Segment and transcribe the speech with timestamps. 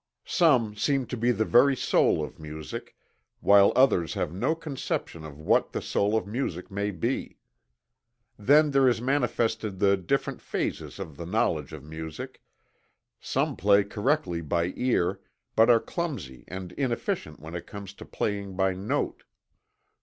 [0.25, 2.95] Some seem to be the very soul of music,
[3.39, 7.37] while others have no conception of what the soul of music may be.
[8.35, 12.41] Then there is manifested the different phases of the knowledge of music.
[13.19, 15.19] Some play correctly by ear,
[15.55, 19.21] but are clumsy and inefficient when it comes to playing by note.